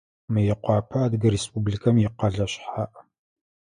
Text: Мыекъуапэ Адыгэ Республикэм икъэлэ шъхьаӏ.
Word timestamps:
Мыекъуапэ 0.33 0.97
Адыгэ 1.05 1.29
Республикэм 1.35 1.95
икъэлэ 2.05 2.45
шъхьаӏ. 2.51 2.95